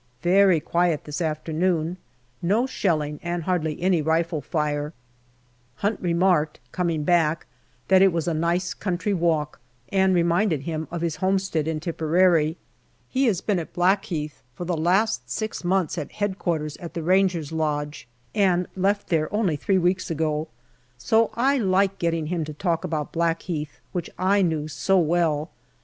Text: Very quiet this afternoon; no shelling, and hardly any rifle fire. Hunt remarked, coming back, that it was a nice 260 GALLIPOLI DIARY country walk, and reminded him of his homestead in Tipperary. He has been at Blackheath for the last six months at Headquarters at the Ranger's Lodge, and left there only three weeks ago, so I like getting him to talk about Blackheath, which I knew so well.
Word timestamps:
Very 0.23 0.59
quiet 0.59 1.03
this 1.03 1.21
afternoon; 1.21 1.97
no 2.41 2.65
shelling, 2.65 3.19
and 3.21 3.43
hardly 3.43 3.79
any 3.79 4.01
rifle 4.01 4.41
fire. 4.41 4.93
Hunt 5.75 5.99
remarked, 6.01 6.59
coming 6.71 7.03
back, 7.03 7.45
that 7.87 8.01
it 8.01 8.11
was 8.11 8.27
a 8.27 8.33
nice 8.33 8.73
260 8.73 9.11
GALLIPOLI 9.11 9.13
DIARY 9.13 9.19
country 9.19 9.27
walk, 9.27 9.59
and 9.89 10.15
reminded 10.15 10.61
him 10.61 10.87
of 10.89 11.01
his 11.01 11.17
homestead 11.17 11.67
in 11.67 11.79
Tipperary. 11.79 12.57
He 13.09 13.27
has 13.27 13.41
been 13.41 13.59
at 13.59 13.73
Blackheath 13.73 14.41
for 14.55 14.65
the 14.65 14.75
last 14.75 15.29
six 15.29 15.63
months 15.63 15.99
at 15.99 16.13
Headquarters 16.13 16.77
at 16.77 16.95
the 16.95 17.03
Ranger's 17.03 17.51
Lodge, 17.51 18.07
and 18.33 18.65
left 18.75 19.09
there 19.09 19.31
only 19.31 19.55
three 19.55 19.77
weeks 19.77 20.09
ago, 20.09 20.47
so 20.97 21.29
I 21.35 21.59
like 21.59 21.99
getting 21.99 22.25
him 22.25 22.43
to 22.45 22.55
talk 22.55 22.83
about 22.83 23.11
Blackheath, 23.13 23.79
which 23.91 24.09
I 24.17 24.41
knew 24.41 24.67
so 24.67 24.97
well. 24.97 25.51